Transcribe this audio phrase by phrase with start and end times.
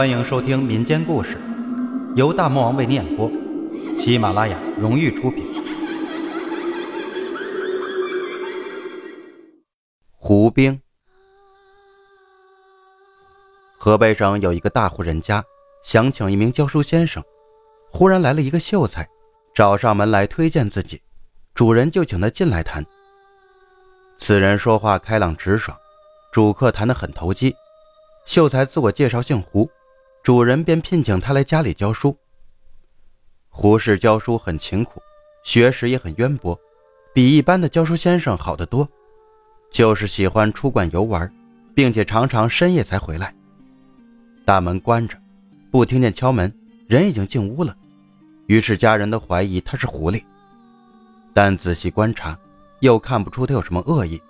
[0.00, 1.36] 欢迎收听民间故事，
[2.16, 3.30] 由大魔王为你演播，
[3.98, 5.44] 喜马拉雅荣誉出品。
[10.16, 10.80] 胡兵，
[13.76, 15.44] 河北省有一个大户人家，
[15.84, 17.22] 想请一名教书先生，
[17.90, 19.06] 忽然来了一个秀才，
[19.54, 20.98] 找上门来推荐自己，
[21.52, 22.82] 主人就请他进来谈。
[24.16, 25.76] 此人说话开朗直爽，
[26.32, 27.54] 主客谈得很投机。
[28.24, 29.68] 秀才自我介绍姓胡，
[30.22, 32.14] 主人便聘请他来家里教书。
[33.48, 35.00] 胡适教书很勤苦，
[35.42, 36.58] 学识也很渊博，
[37.14, 38.86] 比一般的教书先生好得多。
[39.70, 41.32] 就是喜欢出馆游玩，
[41.74, 43.34] 并且常常深夜才回来。
[44.44, 45.16] 大门关着，
[45.70, 46.52] 不听见敲门，
[46.86, 47.74] 人已经进屋了。
[48.46, 50.22] 于是家人都怀疑他是狐狸，
[51.32, 52.36] 但仔细观察，
[52.80, 54.20] 又看不出他有什么恶意，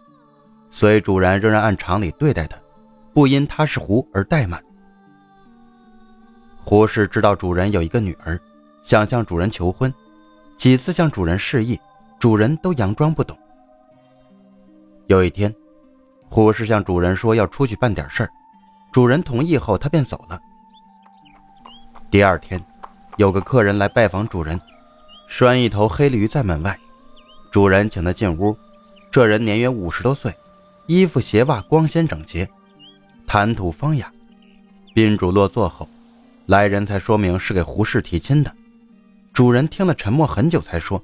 [0.71, 2.57] 所以主人仍然按常理对待他。
[3.13, 4.63] 不因他是狐而怠慢。
[6.63, 8.39] 胡适知道主人有一个女儿，
[8.83, 9.93] 想向主人求婚，
[10.57, 11.79] 几次向主人示意，
[12.19, 13.37] 主人都佯装不懂。
[15.07, 15.53] 有一天，
[16.29, 18.31] 胡适向主人说要出去办点事儿，
[18.93, 20.41] 主人同意后，他便走了。
[22.11, 22.63] 第二天，
[23.17, 24.61] 有个客人来拜访主人，
[25.27, 26.79] 拴一头黑驴在门外，
[27.51, 28.57] 主人请他进屋。
[29.11, 30.33] 这人年约五十多岁，
[30.87, 32.49] 衣服鞋袜光鲜整洁。
[33.27, 34.13] 谈吐风雅，
[34.95, 35.89] 宾主落座后，
[36.51, 38.53] 来人才说明是给胡氏提亲的。
[39.33, 41.01] 主人听了，沉默很久，才说：“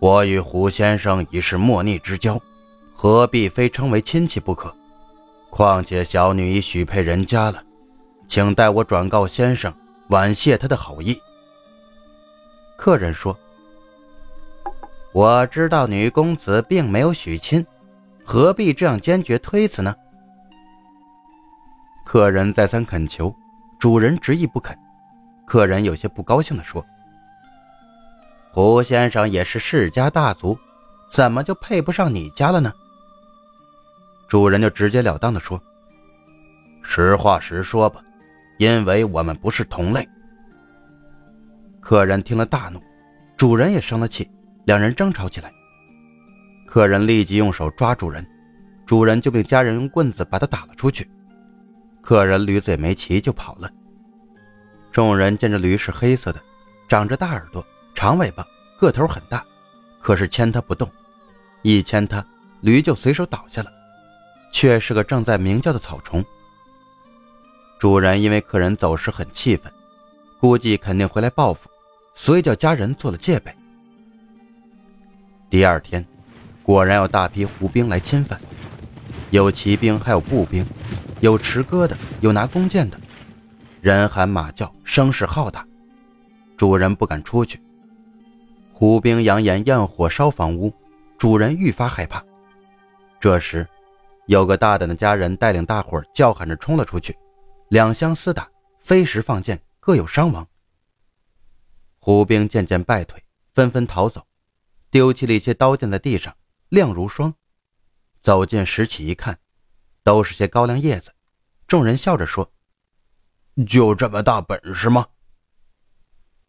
[0.00, 2.36] 我与胡先生已是莫逆之交，
[2.92, 4.74] 何必非称为亲戚不可？
[5.50, 7.62] 况且小女已许配人家了，
[8.26, 9.72] 请代我转告先生，
[10.08, 11.16] 婉谢他的好意。”
[12.76, 13.38] 客人说
[15.14, 17.64] ：“我知道女公子并没有许亲，
[18.24, 19.94] 何必这样坚决推辞呢？”
[22.04, 23.32] 客人再三恳求，
[23.78, 24.76] 主人执意不肯。
[25.46, 26.84] 客人有些不高兴地说
[28.52, 30.58] ：“胡先生也是世家大族，
[31.08, 32.72] 怎么就配不上你家了呢？”
[34.26, 35.60] 主人就直截了当地说
[36.82, 38.02] ：“实话实说吧，
[38.58, 40.08] 因为我们不是同类。”
[41.80, 42.82] 客人听了大怒，
[43.36, 44.28] 主人也生了气，
[44.64, 45.52] 两人争吵起来。
[46.66, 48.26] 客人立即用手抓主人，
[48.84, 51.08] 主人就命家人用棍子把他打了出去。
[52.06, 53.68] 客人驴嘴没骑就跑了。
[54.92, 56.40] 众人见这驴是黑色的，
[56.88, 58.46] 长着大耳朵、长尾巴，
[58.78, 59.44] 个头很大，
[60.00, 60.88] 可是牵它不动，
[61.62, 62.24] 一牵它，
[62.60, 63.72] 驴就随手倒下了，
[64.52, 66.24] 却是个正在鸣叫的草虫。
[67.76, 69.72] 主人因为客人走时很气愤，
[70.38, 71.68] 估计肯定回来报复，
[72.14, 73.52] 所以叫家人做了戒备。
[75.50, 76.06] 第二天，
[76.62, 78.40] 果然有大批胡兵来侵犯，
[79.30, 80.64] 有骑兵，还有步兵。
[81.26, 82.96] 有持戈的，有拿弓箭的，
[83.80, 85.66] 人喊马叫，声势浩大，
[86.56, 87.60] 主人不敢出去。
[88.72, 90.72] 胡兵扬言焰火烧房屋，
[91.18, 92.24] 主人愈发害怕。
[93.18, 93.66] 这时，
[94.26, 97.18] 有个大胆的家人带领大伙儿叫喊着冲了出去，
[97.70, 98.48] 两相厮打，
[98.78, 100.46] 飞石放箭，各有伤亡。
[101.98, 103.20] 胡兵渐渐败退，
[103.52, 104.24] 纷纷逃走，
[104.92, 106.32] 丢弃了一些刀剑在地上，
[106.68, 107.34] 亮如霜。
[108.22, 109.36] 走近拾起一看。
[110.04, 111.10] 都是些高粱叶子，
[111.66, 112.48] 众人笑着说
[113.66, 115.06] ：“就这么大本事吗？”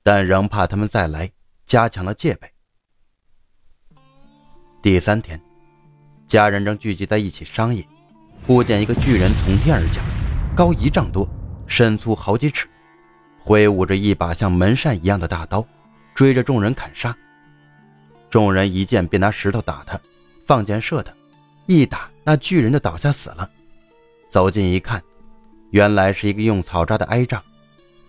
[0.04, 1.32] 但仍怕他们再来，
[1.66, 2.52] 加强了戒备。
[4.82, 5.42] 第三天，
[6.28, 7.86] 家人正聚集在一起商议，
[8.46, 10.04] 忽见一个巨人从天而降，
[10.56, 11.28] 高一丈多，
[11.68, 12.68] 身粗好几尺，
[13.40, 15.66] 挥舞着一把像门扇一样的大刀，
[16.14, 17.18] 追着众人砍杀。
[18.30, 20.00] 众人一见便拿石头打他，
[20.46, 21.12] 放箭射他，
[21.66, 22.08] 一打。
[22.24, 23.50] 那巨人就倒下死了。
[24.30, 25.02] 走近一看，
[25.72, 27.42] 原来是一个用草扎的哀仗。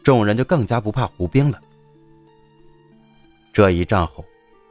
[0.03, 1.61] 众人就更加不怕胡兵了。
[3.53, 4.25] 这一仗后，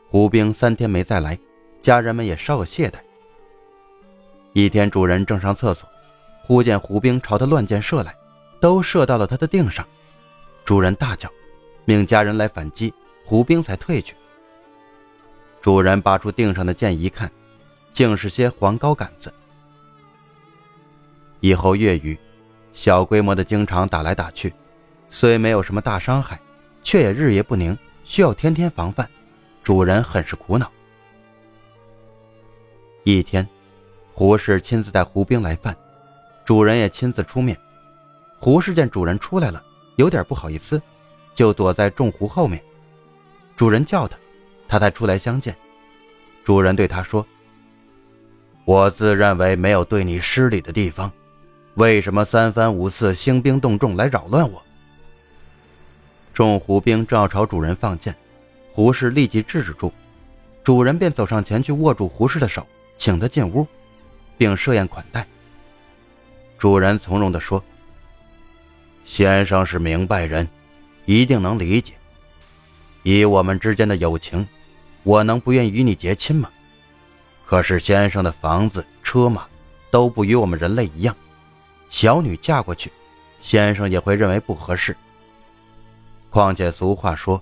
[0.10, 1.38] 胡兵三天没再来，
[1.82, 2.98] 家人们也稍有懈怠。
[4.54, 5.88] 一天，主人正上厕所，
[6.44, 8.16] 忽见胡兵朝他乱箭射来，
[8.60, 9.86] 都射到了他的腚上。
[10.66, 11.30] 主人大叫，
[11.86, 12.94] 命家人来反击，
[13.26, 14.16] 胡兵才退去。
[15.62, 17.32] 主人拔出腚上的箭一看。
[17.98, 19.34] 竟是些黄高杆子。
[21.40, 22.16] 以后月余，
[22.78, 24.54] 小规模的经常打来打去，
[25.10, 26.40] 虽没有什么大伤害，
[26.84, 29.10] 却也日夜不宁，需要天天防范。
[29.64, 30.72] 主人很是苦恼。
[33.04, 33.46] 一天，
[34.14, 35.76] 胡氏亲自带胡兵来犯，
[36.46, 37.58] 主人也亲自出面。
[38.38, 39.64] 胡氏见主人出来了，
[39.96, 40.80] 有点不好意思，
[41.34, 42.64] 就躲在众胡后面。
[43.56, 44.16] 主人叫他，
[44.68, 45.58] 他才出来相见。
[46.44, 47.26] 主人对他说。
[48.66, 51.12] 我自认为没有对你失礼的地方，
[51.78, 54.60] 为什么三番五次兴兵动众来扰乱我？
[56.34, 58.16] 众胡兵正要朝主人放箭，
[58.74, 59.94] 胡氏立即制止住，
[60.64, 62.66] 主人便走上前去握住胡氏的手，
[62.98, 63.68] 请他进屋，
[64.40, 65.24] 并设宴款待。
[66.58, 67.64] 主人从容地说
[69.06, 70.50] ：“先生是明白人，
[71.06, 71.94] 一定能理解。
[73.04, 74.48] 以我们之间的友情，
[75.04, 76.50] 我能不愿与你结亲吗？
[77.46, 79.46] 可是先生的房子、车马，
[79.92, 81.16] 都不与我们人类一样，
[81.90, 82.92] 小女嫁过去，
[83.40, 84.96] 先生也会认为不合适。”
[86.30, 87.42] 况且俗话说：“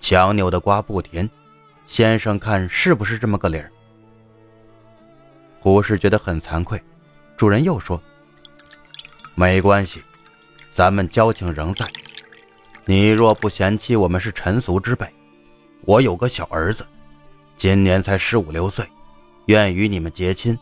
[0.00, 1.28] 强扭的瓜不甜。”
[1.84, 3.70] 先生看是不是这么个理儿？
[5.60, 6.80] 胡适觉得很惭愧。
[7.36, 8.00] 主人又说
[9.34, 10.02] ：“没关系，
[10.70, 11.84] 咱们交情仍在。
[12.84, 15.06] 你若不嫌弃我们是陈俗之辈，
[15.82, 16.86] 我有个小儿子，
[17.56, 18.86] 今年才十五六岁，
[19.46, 20.56] 愿与你们结亲。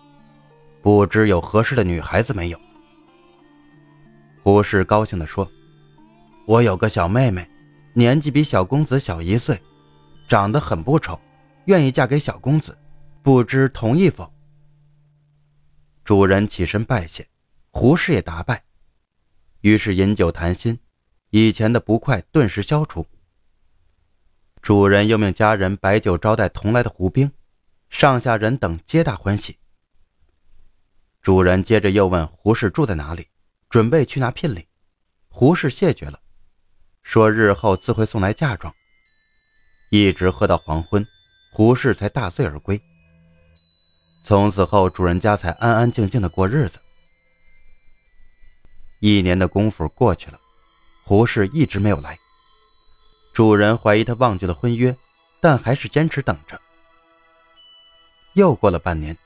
[0.82, 2.58] 不知有合适的女孩子没有？”
[4.42, 5.50] 胡氏高兴地说
[6.46, 7.46] ：“我有个小妹妹。”
[7.92, 9.60] 年纪比小公子小一岁，
[10.28, 11.18] 长得很不丑，
[11.64, 12.78] 愿意嫁给小公子，
[13.20, 14.32] 不知同意否？
[16.04, 17.26] 主人起身拜谢，
[17.70, 18.62] 胡氏也答拜，
[19.62, 20.78] 于是饮酒谈心，
[21.30, 23.04] 以前的不快顿时消除。
[24.62, 27.32] 主人又命家人摆酒招待同来的胡兵，
[27.88, 29.58] 上下人等皆大欢喜。
[31.20, 33.26] 主人接着又问胡氏住在哪里，
[33.70, 34.66] 准备去拿聘礼，
[35.28, 36.18] 胡氏谢绝了。
[37.04, 38.74] 说日后自会送来嫁妆。
[39.92, 41.06] 一直喝到黄昏，
[41.52, 42.82] 胡氏才大醉而归。
[44.24, 46.80] 从此后，主人家才安安静静的过日子。
[48.98, 50.40] 一年的功夫过去了，
[51.04, 52.18] 胡氏一直没有来。
[53.32, 54.96] 主人怀疑他忘记了婚约，
[55.40, 56.60] 但还是坚持等着。
[58.34, 59.16] 又过了半年，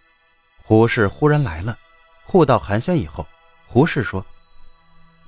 [0.64, 1.78] 胡氏忽然来了。
[2.24, 3.26] 互道寒暄以后，
[3.66, 4.24] 胡氏说：“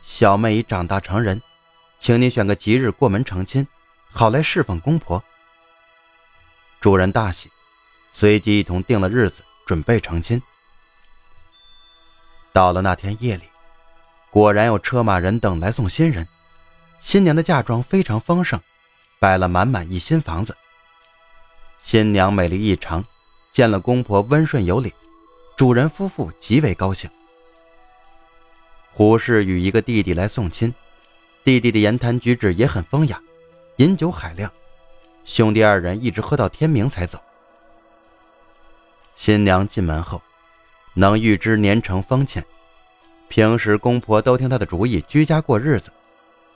[0.08, 1.43] 小妹已长大成人。”
[1.99, 3.67] 请你选个吉日过门成亲，
[4.12, 5.20] 好来侍奉公婆。
[6.79, 7.50] 主人大喜，
[8.12, 10.41] 随即一同定了日子，准备成亲。
[12.53, 13.44] 到了那天夜里，
[14.31, 16.29] 果然有车马人等来送新人。
[17.00, 18.61] 新娘的嫁妆非常丰盛，
[19.19, 20.56] 摆了满满一新房子。
[21.81, 23.02] 新娘美丽异常，
[23.52, 24.93] 见了公婆温顺有礼，
[25.56, 27.11] 主人夫妇极为高兴。
[28.97, 30.75] 胡氏与一个弟弟来送亲。
[31.45, 33.21] 弟弟的言谈举止也很风雅，
[33.77, 34.51] 饮酒海量，
[35.23, 37.21] 兄弟二人一直喝到天明才走。
[39.15, 40.23] 新娘进门后，
[40.95, 42.43] 能预知年成封建，
[43.29, 45.93] 平时公婆都听她的主意，居家过日子。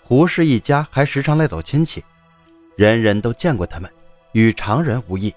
[0.03, 2.03] 胡氏一家还时常来走亲戚，
[2.75, 3.93] 人人都见过他们，
[4.33, 5.31] 与常人无异。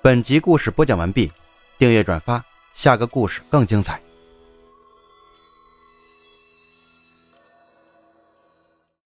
[0.00, 1.30] 本集故事播讲完毕，
[1.76, 2.42] 订阅转发，
[2.72, 4.00] 下个故事更精彩。